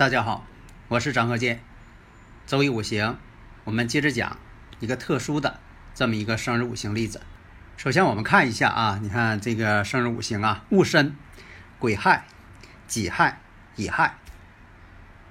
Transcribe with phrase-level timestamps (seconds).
[0.00, 0.46] 大家好，
[0.88, 1.60] 我是张鹤剑。
[2.46, 3.18] 周易五行，
[3.64, 4.38] 我们接着讲
[4.78, 5.60] 一个特殊的
[5.92, 7.20] 这么一个生日五行例子。
[7.76, 11.14] 首先，我们看一下啊，你看这个生日五行啊，戊申、
[11.78, 12.24] 癸亥、
[12.86, 13.42] 己亥、
[13.76, 14.14] 乙亥。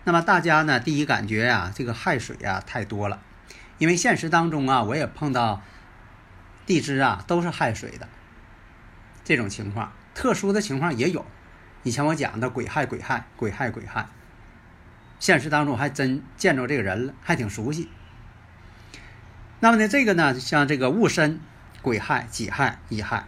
[0.03, 3.23] 那么大家呢，第一感觉呀、这个亥水啊太多了，
[3.79, 5.63] 因为现实当中啊，我也碰到
[6.67, 8.07] 地支啊都是亥水的
[9.23, 11.25] 这种情况，特殊的情况也有。
[11.81, 14.07] 以前我讲的癸亥、癸亥、癸亥、癸亥。
[15.19, 17.89] 现实当中还真见着这个人了，还挺熟悉。
[19.59, 21.41] 那么呢，这个呢，像这个戊申、
[21.81, 23.25] 癸亥、己亥、乙亥，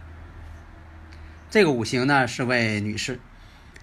[1.50, 3.20] 这个五行呢是位女士。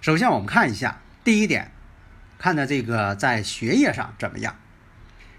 [0.01, 1.71] 首先我们看一下，第一点，
[2.39, 4.55] 看的这个在学业上怎么样？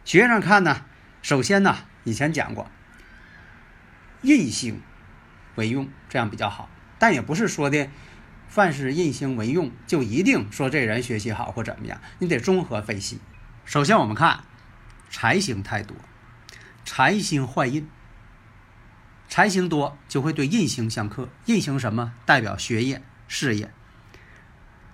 [0.04, 0.84] 学业上看呢，
[1.22, 2.70] 首先呢，以前讲过，
[4.22, 4.80] 印星
[5.56, 6.68] 为用，这样比较好，
[7.00, 7.88] 但也不是说的。
[8.50, 12.00] 凡是印星为用，就一定说这人学习好或怎么样？
[12.18, 13.20] 你得综合分析。
[13.64, 14.42] 首先，我们看
[15.08, 15.96] 财星太多，
[16.84, 17.88] 财星坏印，
[19.28, 21.28] 财星多就会对印星相克。
[21.44, 22.12] 印星什么？
[22.26, 23.72] 代表学业、事业。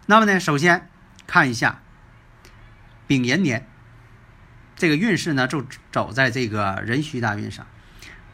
[0.05, 0.91] 那么呢，首先
[1.27, 1.81] 看一下
[3.07, 3.67] 丙寅年，
[4.77, 7.67] 这个运势呢就走在这个壬戌大运上。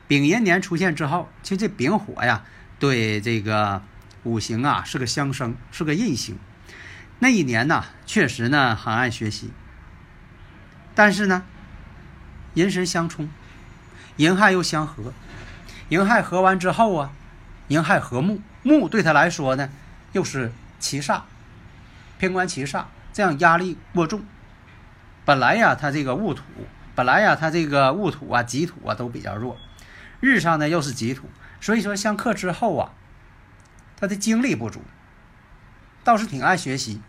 [0.08, 2.44] 丙寅年出现之后，其实这丙火呀，
[2.80, 3.84] 对这个。
[4.24, 6.38] 五行啊是个相生，是个印星。
[7.18, 9.50] 那一年呢，确实呢很爱学习。
[10.94, 11.42] 但是呢，
[12.54, 13.28] 寅申相冲，
[14.16, 15.12] 寅亥又相合，
[15.88, 17.12] 寅亥合完之后啊，
[17.68, 19.68] 寅亥合木，木对他来说呢
[20.12, 21.22] 又是七煞，
[22.18, 24.24] 偏官七煞，这样压力过重。
[25.24, 26.42] 本来呀，他这个戊土，
[26.94, 29.56] 本来呀他这个戊土啊、己土啊都比较弱，
[30.20, 31.28] 日上呢又是己土，
[31.60, 32.92] 所以说相克之后啊。
[34.02, 34.82] 他的精力不足，
[36.02, 37.00] 倒是挺爱学习。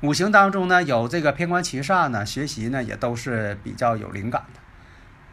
[0.00, 4.58] 五行当中呢有这个偏官七煞呢，学习呢也都是比较有灵感的。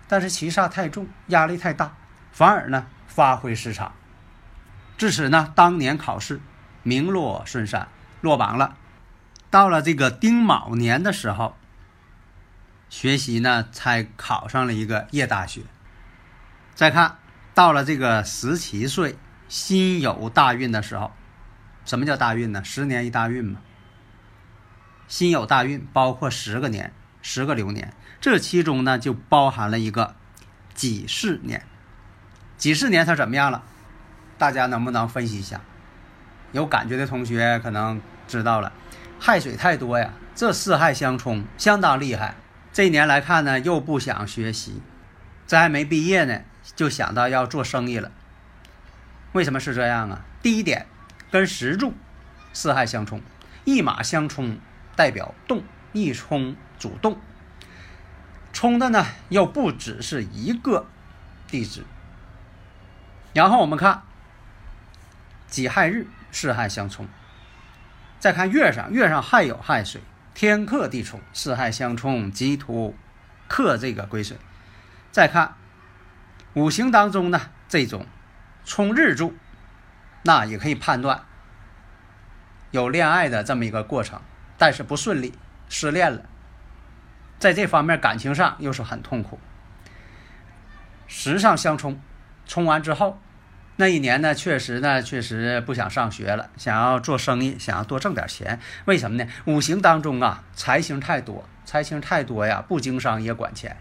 [0.08, 1.96] 但是七煞太重，压力太大，
[2.32, 3.94] 反而呢发挥失常，
[4.96, 6.40] 致使呢当年考试
[6.84, 7.88] 名落孙山，
[8.22, 8.78] 落榜了。
[9.50, 11.58] 到了这个丁卯年的时候，
[12.90, 15.62] 学习呢才考上了一个夜大学。
[16.76, 17.18] 再看
[17.56, 19.18] 到了这个十七岁。
[19.48, 21.12] 辛酉大运的时候，
[21.86, 22.64] 什么叫大运呢？
[22.64, 23.60] 十年一大运嘛。
[25.08, 26.92] 辛酉大运包括十个年，
[27.22, 30.16] 十个流年，这其中呢就包含了一个
[30.74, 31.64] 己巳年。
[32.58, 33.64] 己巳年它怎么样了？
[34.38, 35.62] 大家能不能分析一下？
[36.52, 38.72] 有感觉的同学可能知道了，
[39.20, 42.36] 亥水太多呀，这四亥相冲，相当厉害。
[42.74, 44.82] 这一年来看呢，又不想学习，
[45.46, 46.42] 这还没毕业呢，
[46.76, 48.12] 就想到要做生意了。
[49.36, 50.24] 为什么是这样啊？
[50.42, 50.88] 第一点，
[51.30, 51.94] 跟石柱
[52.54, 53.22] 四害相冲，
[53.66, 54.58] 一马相冲
[54.96, 57.20] 代表动，一冲主动，
[58.54, 60.86] 冲的呢又不只是一个
[61.50, 61.84] 地支。
[63.34, 64.04] 然后我们看
[65.50, 67.06] 己亥日四害相冲，
[68.18, 70.00] 再看月上，月上亥有亥水，
[70.34, 72.96] 天克地冲，四害相冲，己土
[73.50, 74.38] 克这个癸水。
[75.12, 75.56] 再看
[76.54, 78.06] 五行当中呢这种。
[78.66, 79.34] 冲日柱，
[80.24, 81.24] 那也可以判断
[82.72, 84.20] 有恋爱的这么一个过程，
[84.58, 85.34] 但是不顺利，
[85.70, 86.24] 失恋了，
[87.38, 89.40] 在这方面感情上又是很痛苦。
[91.08, 92.02] 时上相冲，
[92.48, 93.22] 冲完之后，
[93.76, 98.60] 那一年呢，确实呢，确实不想上学了，想要做生意，想要多挣点钱。
[98.86, 99.30] 为什么呢？
[99.46, 103.78] 五行当中啊，财星太多，财星太多呀，不经商也管钱，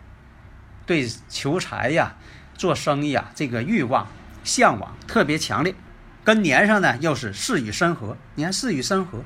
[0.84, 2.14] 对求财呀、
[2.52, 4.06] 做生意啊，这个欲望。
[4.44, 5.74] 向往特别强烈，
[6.22, 9.24] 跟年上呢又是巳与申合，你看巳与申合，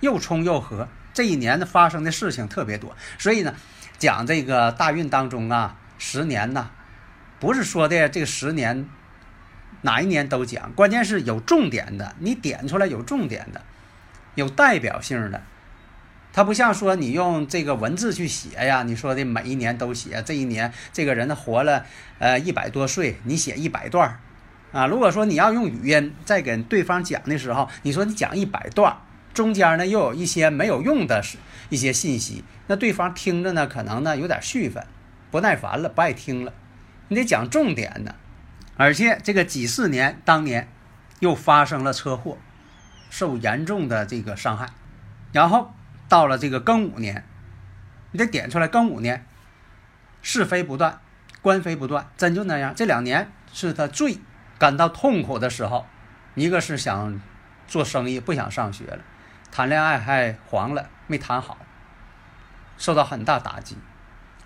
[0.00, 3.54] 又冲又合，这一年呢发生的事情特别多，所以呢
[3.96, 6.70] 讲这个大运当中啊，十年呢，
[7.40, 8.88] 不是说的这个十年
[9.82, 13.62] 哪一年都讲，关键是有重点的，你点出来有重点的，
[14.34, 15.42] 有代表性的，
[16.32, 21.86] 它不像说你用这个文字去写呀，你说的每一年都写，这一年这个人活了
[22.18, 24.18] 呃一百多岁，你写一百段
[24.72, 24.86] 啊。
[24.86, 28.96] 如果说你要用语音在跟对方讲的时候，你说你讲一百段，
[29.32, 31.22] 中间呢又有一些没有用的
[31.68, 34.86] 一些信息，那对方听着呢可能呢有点絮烦，
[35.30, 36.52] 不耐烦了，不爱听了。
[37.08, 38.14] 你得讲重点的，
[38.76, 40.68] 而且这个几四年当年
[41.20, 42.38] 又发生了车祸，
[43.10, 44.68] 受严重的这个伤害，
[45.32, 45.72] 然后。
[46.10, 47.22] 到了这个庚午年，
[48.12, 48.66] 你得点出来。
[48.66, 49.26] 庚午年，
[50.22, 50.98] 是非不断，
[51.42, 52.72] 官非不断，真就那样。
[52.74, 54.16] 这两年是他最
[54.58, 55.86] 感到痛苦的时候。
[56.34, 57.20] 一个是想
[57.66, 58.98] 做生意，不想上学了；
[59.50, 61.58] 谈恋爱还黄了，没谈好，
[62.76, 63.76] 受到很大打击，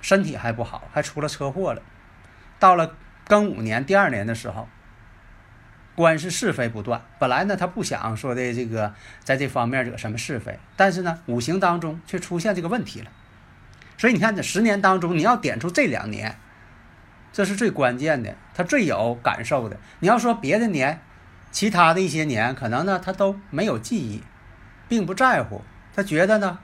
[0.01, 1.83] 身体还不好，还出了车祸了。
[2.59, 2.95] 到了
[3.27, 4.69] 庚午年第二年的时候。
[5.95, 13.11] 官是是非不断，本来呢他不想说的这个在这方面惹什么是非，但是呢五行当中却出现这个问题了，
[13.99, 16.39] 所以你看这十年当中你要点出这两年，
[17.33, 19.77] 这是最关键的，他最有感受的。
[20.01, 21.01] 你要说别的年，
[21.51, 24.23] 其他的一些年可能呢他都没有记忆，
[24.89, 25.63] 并不在乎，
[25.95, 26.59] 他觉得呢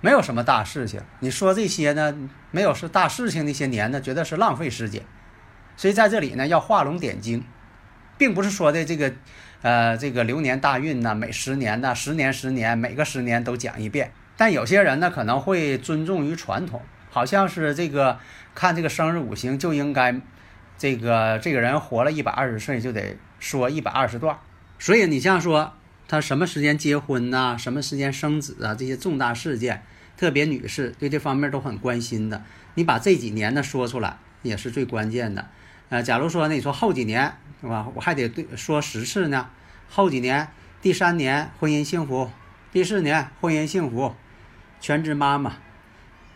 [0.00, 1.00] 没有什么大事情。
[1.20, 2.14] 你说这些呢
[2.50, 5.02] 没有是大事情那些年呢，觉得是浪费时间，
[5.76, 7.42] 所以在这里呢要画龙点睛。
[8.18, 9.14] 并不是说的这个，
[9.62, 14.12] 呃，这个流年大运呢，每十年呢，十年十年，每个十年都讲一遍。
[14.36, 18.18] 但有些人呢，可能会尊重于传统，好像是这个
[18.54, 20.18] 看这个生日五行就应该，
[20.78, 24.38] 这个这个人活了一百二十岁就得说一百二十段。
[24.78, 25.74] 所以你像说
[26.08, 29.82] 他什么时间结婚呐，什么时间生子啊，这些重大事件，
[30.16, 32.42] 特别女士对这方面都很关心的，
[32.74, 35.48] 你把这几年呢说出来也是最关键的。
[35.90, 37.34] 呃，假如说呢，你说后几年。
[37.62, 37.86] 是吧？
[37.94, 39.50] 我还得对说十次呢。
[39.90, 40.48] 后几年，
[40.80, 42.30] 第三年婚姻幸福，
[42.72, 44.14] 第四年婚姻幸福，
[44.80, 45.56] 全职妈妈。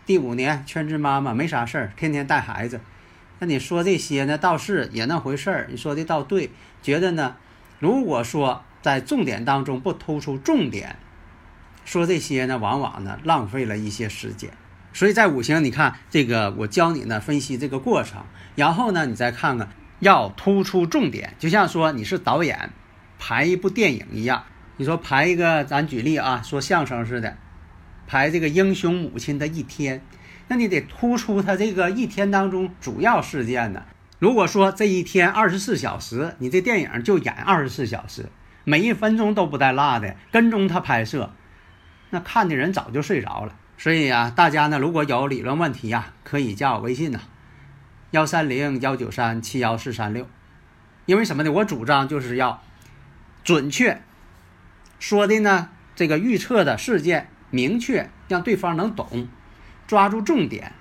[0.07, 2.81] 第五年全职妈妈没啥事儿，天天带孩子。
[3.39, 5.67] 那你说这些呢，倒是也那回事儿。
[5.71, 6.51] 你说的倒对，
[6.83, 7.37] 觉得呢？
[7.79, 10.97] 如果说在重点当中不突出重点，
[11.85, 14.51] 说这些呢，往往呢浪费了一些时间。
[14.93, 18.25] 所以在五行，你看这个，我教你呢分析这个过程，
[18.55, 19.69] 然后呢，你再看看。
[20.01, 22.71] 要突出重点，就像说你是导演，
[23.19, 24.45] 拍一部电影一样。
[24.77, 27.39] 你说拍一个，咱举例啊，说相声似的，
[28.07, 30.03] 拍这个英雄母亲的一天，
[30.49, 33.83] 那你得突出他这个一天当中主要事件呢。
[34.19, 38.27] 如果说这一天二十四小时，你这电影就演二十四小时，
[38.65, 41.33] 每一分钟都不带落的跟踪他拍摄，
[42.11, 43.57] 那看的人早就睡着了。
[43.77, 47.21] 所以呀，大家呢如果有理论问题呀，可以加我微信呐。
[48.13, 50.29] 幺三零幺九三七幺四三六，
[51.07, 51.51] 因为什么呢？
[51.51, 52.63] 我主张就是要
[53.43, 54.01] 准确
[55.01, 59.29] 说的呢，这个预测的事件明确，让对方能懂，
[59.87, 60.73] 抓住重点。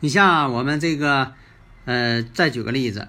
[0.00, 1.34] 你像我们这个，
[1.84, 3.08] 呃，再举个例子，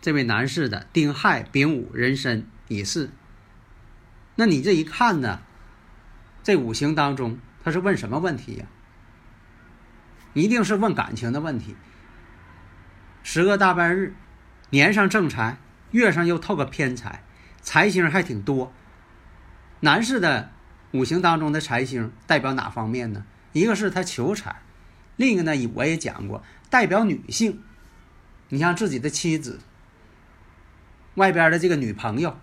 [0.00, 3.10] 这位男士的丁亥、丙午、壬申、乙巳，
[4.36, 5.40] 那你这一看呢，
[6.44, 8.66] 这五行当中他是问什么问题呀？
[10.32, 11.74] 一定是问感情的问题。
[13.24, 14.14] 十个大半日，
[14.70, 15.58] 年上正财，
[15.90, 17.24] 月上又透个偏财，
[17.60, 18.72] 财星还挺多。
[19.80, 20.52] 男士的
[20.92, 23.24] 五行当中的财星代表哪方面呢？
[23.52, 24.62] 一个是他求财，
[25.16, 27.62] 另一个呢，我也讲过，代表女性。
[28.48, 29.60] 你像自己的妻子，
[31.14, 32.38] 外边的这个女朋友，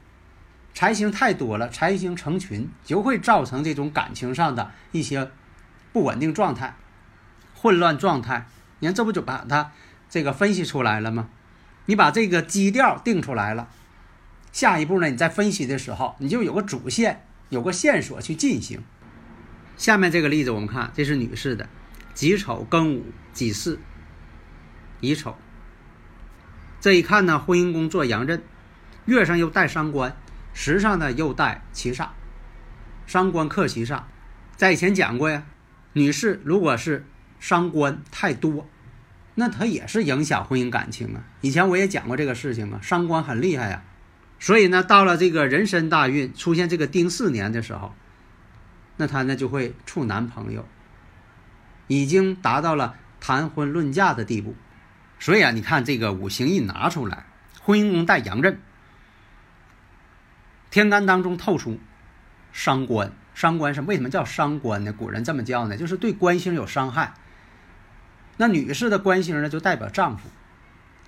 [0.73, 5.29] 财星太多了，财星成群，就会造成这种感情上的一些
[5.93, 6.75] 不稳定状态、
[7.55, 8.47] 混乱状态。
[8.79, 9.71] 你看，这不就把他。
[10.09, 11.29] 这个分析出来了吗？
[11.85, 13.69] 你把这个基调定出来了，
[14.51, 15.07] 下一步呢？
[15.07, 18.81] 你在分析的时候，你就有个主线，有个线索去进行。
[19.75, 21.67] 下面这个例子我们看，这是女士的
[22.13, 23.79] 己丑、庚午、己巳、
[25.01, 25.35] 乙丑。
[26.79, 28.41] 这一看呢，婚姻宫做阳刃，
[29.05, 30.15] 月上又带伤官，
[30.53, 32.09] 时上呢又带七煞，
[33.05, 34.03] 伤官克七煞。
[34.55, 35.45] 在以前讲过呀，
[35.93, 37.05] 女士如果是
[37.39, 38.67] 伤官太多。
[39.35, 41.23] 那他也是影响婚姻感情啊！
[41.39, 43.81] 以前我也讲过这个事情啊，伤官很厉害呀。
[44.39, 47.93] 所以呢，到了这个人身大运出现这个丁巳年的时候，
[48.95, 50.65] 那他呢就会处男朋友，
[51.87, 54.55] 已经达到了谈婚论嫁的地步。
[55.19, 57.25] 所以啊，你看这个五行一拿出来，
[57.61, 58.61] 婚姻宫带阳刃，
[60.71, 61.77] 天干当中透出
[62.53, 64.93] 伤官，伤官是为什么叫伤官呢？
[64.93, 67.15] 古人这么叫呢，就是对官星有伤害。
[68.37, 70.29] 那女士的官星呢，就代表丈夫；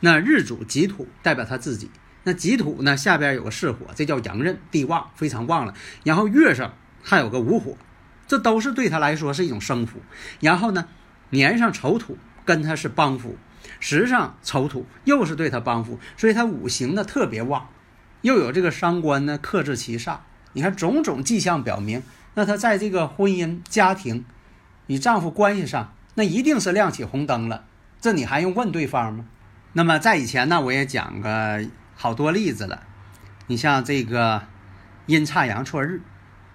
[0.02, 1.90] 那日主己土代表她自己。
[2.24, 5.74] 那己土呢，下边有个巳火，这叫阳刃，地旺，非常旺了。
[6.04, 7.76] 然后月上还有个午火，
[8.28, 10.00] 这都是对他来说是一种生福。
[10.40, 10.88] 然后呢，
[11.32, 13.38] 年上丑土跟他是帮扶，
[13.80, 17.70] 时上丑土又是对他帮扶，所以他五行呢特别旺，
[18.22, 20.18] 又有这个伤官呢克制其煞。
[20.54, 22.04] 你看种种迹象表明，
[22.36, 24.26] 那他在这个婚姻、家庭
[24.88, 27.66] 与丈夫关系上，那一定是亮起红灯了。
[28.00, 29.26] 这你还用问对方吗？
[29.74, 31.64] 那么在以前呢，我也讲个
[32.02, 32.82] 好多例子了。
[33.46, 34.42] 你像这个
[35.06, 36.02] 阴差阳错日，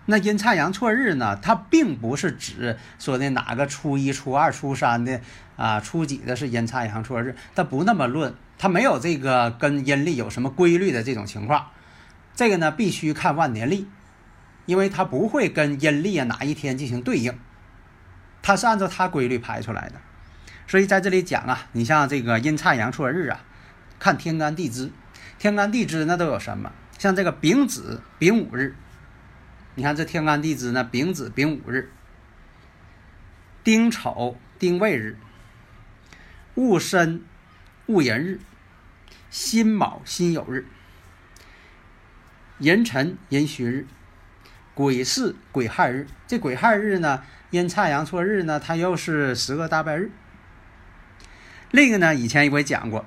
[0.07, 5.21] 那阴差阳错日呢，它并不是指说的哪个初一、初二、初三的
[5.57, 11.67] 啊，初几的是阴差阳错日，它不那么论，它没有这个跟阴历有什么规律的这种情况。
[12.35, 13.87] 这个呢，必须看万年历，
[14.65, 17.39] 因为它不会跟阴历啊哪一天进行对应，
[18.43, 19.95] 它是按照它规律排出来的。
[20.67, 23.39] 所以在这里讲啊，你像这个阴差阳错日啊，
[24.01, 24.91] 看天干地支，
[25.39, 26.73] 天干地支那都有什么？
[26.99, 28.75] 像这个丙子、丙午日，
[29.75, 31.91] 你看这天干地支呢，丙子、丙午日，
[33.63, 35.19] 丁丑、丁未日，
[36.55, 37.23] 戊申、
[37.85, 38.41] 戊寅日，
[39.29, 40.65] 辛卯、辛酉日，
[42.59, 43.87] 壬辰、壬戌日，
[44.75, 46.07] 癸巳、癸亥日。
[46.27, 50.11] 这癸亥日呢，阴差阳错日呢，它又是十个大拜日。
[51.71, 53.05] 另一个呢，以前我也讲过，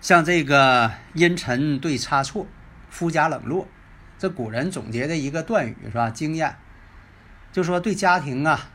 [0.00, 2.46] 像这个阴沉对差错，
[2.88, 3.68] 夫家冷落，
[4.18, 6.08] 这古人总结的一个断语是吧？
[6.08, 6.56] 经验，
[7.52, 8.70] 就说对家庭啊，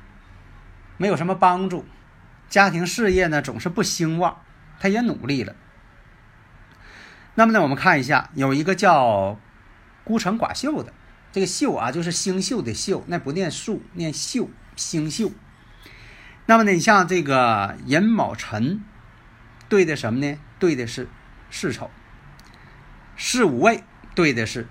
[0.98, 1.84] 没有什么帮助，
[2.48, 4.40] 家庭事业呢总是不兴旺，
[4.80, 5.56] 他也努力了。
[7.34, 9.40] 那么呢，我们看一下，有一个叫
[10.04, 10.94] 孤城寡秀的，
[11.32, 15.34] 这个秀啊，就是星宿的秀，那不念宿，念秀，星宿。
[16.46, 18.84] 那么呢，你像这个寅卯辰。
[19.68, 20.38] 对的什么呢？
[20.60, 21.10] 对的是
[21.56, 21.90] 巳丑，
[23.16, 23.82] 巳午未
[24.14, 24.68] 对的是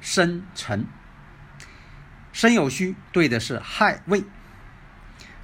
[0.00, 0.86] 申辰，
[2.32, 4.24] 申酉戌对的是亥未，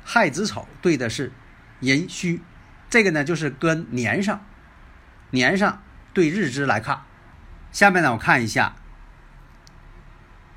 [0.02, 1.32] 亥子丑对的是
[1.80, 2.40] 寅戌。
[2.88, 4.42] 这个呢就是跟年上，
[5.28, 5.82] 年上
[6.14, 7.02] 对日支来看。
[7.70, 8.76] 下面呢我看一下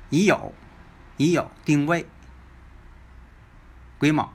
[0.08, 0.52] 乙酉、
[1.18, 2.06] 乙酉、丁未、
[3.98, 4.32] 癸卯。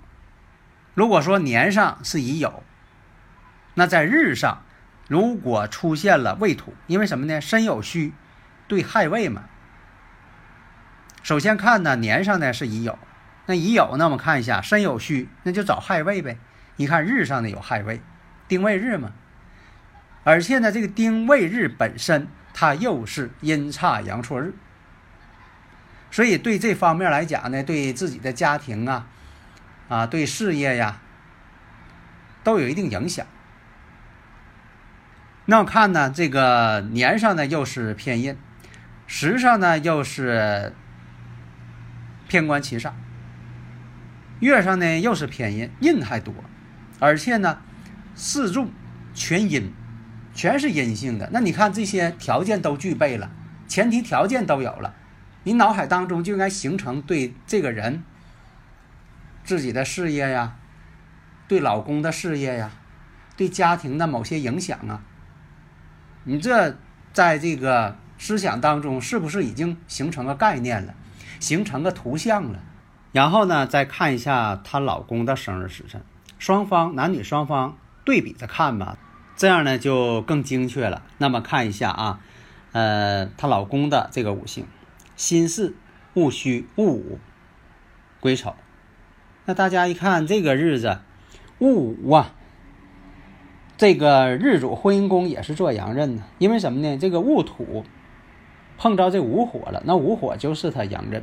[0.94, 2.62] 如果说年上是乙酉。
[3.76, 4.64] 那在日上，
[5.08, 7.42] 如果出现了未土，因为什么呢？
[7.42, 8.14] 申酉戌
[8.68, 9.44] 对亥未嘛。
[11.22, 12.96] 首先看呢，年上呢是乙酉，
[13.46, 16.38] 那乙酉呢，我们看一下申酉戌，那就找亥未呗。
[16.78, 18.02] 你看日上呢有亥未，
[18.48, 19.12] 丁未日嘛。
[20.24, 24.54] 而且呢，这个丁未日本身它又是阴差阳错日，
[26.10, 29.08] 所以对这方面来讲呢，对自己的家庭啊，
[29.90, 31.02] 啊，对事业呀，
[32.44, 33.28] 都有一定影响。
[35.46, 38.38] 那我看呢，这个年上呢又是偏印，
[39.08, 40.74] 时上呢又是
[42.30, 42.94] 偏官七煞，
[44.40, 46.34] 月上呢又是偏印，印还多，
[47.00, 47.60] 而且呢
[48.16, 48.72] 四柱
[49.14, 49.74] 全阴，
[50.34, 51.30] 全是阴性的。
[51.34, 53.30] 那你看这些条件都具备了，
[53.68, 54.96] 前提条件都有了，
[55.44, 58.02] 你脑海当中就应该形成对这个人
[59.44, 60.56] 自己的事业呀，
[61.50, 62.72] 对老公的事业呀，
[63.36, 65.04] 对家庭的某些影响啊。
[66.26, 66.76] 你这
[67.12, 70.94] 在这个思想当中是不是已经形成个概念了，
[71.40, 72.60] 形成个图像了？
[73.12, 76.02] 然后呢，再看一下她老公的生日时辰，
[76.40, 78.98] 双方男女双方对比着看吧，
[79.36, 81.04] 这样呢就更精确了。
[81.18, 82.20] 那么看一下啊，
[82.72, 84.66] 呃，她老公的这个五行：
[85.16, 85.76] 辛巳、
[86.14, 87.20] 戊戌、戊午、
[88.20, 88.56] 癸丑。
[89.46, 91.00] 那大家一看这个日子，
[91.60, 92.34] 戊午啊。
[93.84, 96.98] 这个日主婚姻宫也是做阳刃呢，因为什么呢？
[96.98, 97.84] 这个戊土
[98.78, 101.22] 碰着这午火了，那午火就是他阳刃。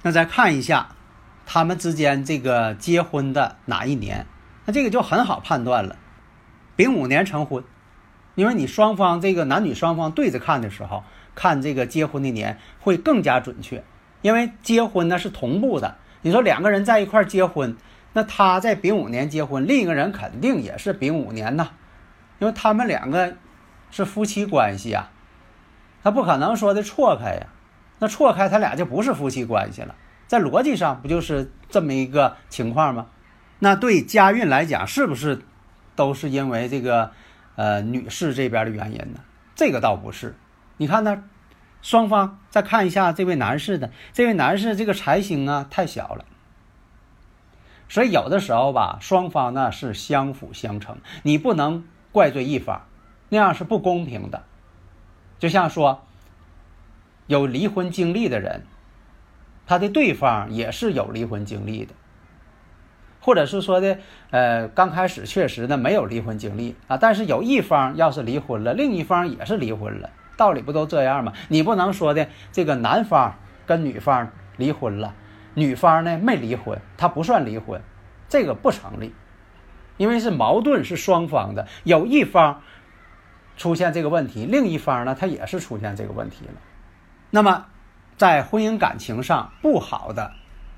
[0.00, 0.96] 那再看一下
[1.44, 4.24] 他们之间这个结婚的哪一年，
[4.64, 5.98] 那这个就很好判断了。
[6.74, 7.62] 丙午年成婚，
[8.34, 11.04] 因为你双方这个男女双方对着看的时候，
[11.34, 13.84] 看这个结婚的年会更加准确，
[14.22, 15.98] 因为结婚呢是同步的。
[16.22, 17.76] 你说两个人在一块结婚，
[18.14, 21.68] 那他在丙午年结婚，另一个人肯定也是丙午年呐。
[22.40, 23.36] 因为他们两个
[23.92, 25.10] 是夫妻关系啊，
[26.02, 27.46] 他不可能说的错开呀，
[27.98, 29.94] 那错开他俩就不是夫妻关系了，
[30.26, 33.06] 在逻辑上不就是这么一个情况吗？
[33.58, 35.42] 那对家运来讲，是不是
[35.94, 37.12] 都是因为这个
[37.56, 39.20] 呃女士这边的原因呢？
[39.54, 40.34] 这个倒不是，
[40.78, 41.24] 你看呢，
[41.82, 46.24] 双方再看一下这位男士的，这位男士这个财星啊太小了，
[47.86, 51.84] 所以有的时候吧，双方呢是相辅相成，你不能。
[52.12, 52.86] 怪罪一方，
[53.28, 54.44] 那样是不公平的。
[55.38, 56.04] 就像说，
[57.26, 58.62] 有离婚经历的人，
[59.66, 61.94] 他的对方也是有离婚经历的，
[63.20, 63.98] 或者是说的，
[64.30, 71.32] 呃，刚开始确实呢没有离婚经历啊，但是有一方要是离婚了，另一方也是离婚了，道理不都这样吗？
[71.48, 75.14] 你不能说的这个男方跟女方离婚了，
[75.54, 77.80] 女方呢没离婚，他不算离婚，
[78.28, 79.14] 这个不成立，
[80.00, 82.62] 因为是矛盾是双方的，有一方
[83.58, 86.54] 出现这个问题，另一方呢他也是出现这个问题了，
[87.28, 87.66] 那么。
[88.16, 90.32] 在婚姻感情上不好的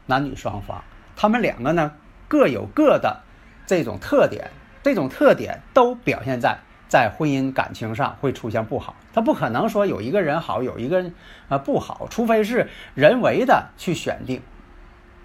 [0.07, 0.85] 男女双方，
[1.17, 1.91] 他们两个呢
[2.29, 3.21] 各有各的
[3.67, 4.49] 这种特点，
[4.81, 8.95] 这种特点都表现在在婚姻感情上会出现不好。
[9.13, 11.13] 他不可能说有一个人好，有一个人
[11.49, 14.41] 啊不好，除非是人为的去选定。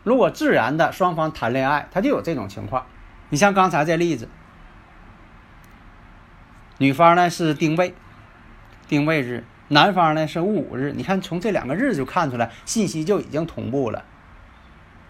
[0.04, 2.88] 如果自然的双方谈恋爱，他就有这种情况。
[3.30, 4.30] 你像刚才这例子，
[6.78, 7.94] 女方呢是丁未，
[8.88, 9.44] 丁未日。
[9.70, 14.06] 男方呢是戊午日，你看从这两个日就看出来信息就已经同步了，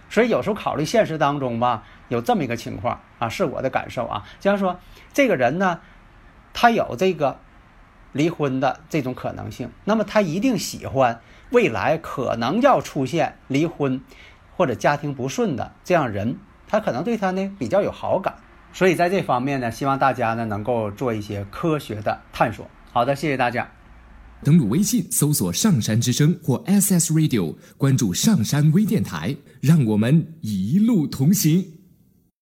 [0.10, 4.80] 所以有时候考虑现实当中吧，有这么一个情况啊，是我的感受啊，就像说
[5.14, 5.80] 这个人呢，
[6.54, 7.40] 他有这个
[8.14, 11.22] 离婚的这种可能性，那么他一定喜欢
[11.52, 14.02] 未来可能要出现离婚
[14.56, 18.36] 或者家庭不顺的这样人，他可能对他呢比较有好感，
[18.74, 22.70] 所以在这方面呢，希望大家呢能够做一些科学的探索。
[22.92, 23.68] 好的，谢谢大家。
[24.44, 31.66] 登录微信，搜索“上山之声”或 SS Radio，关注上山微电台，让我们一路同行。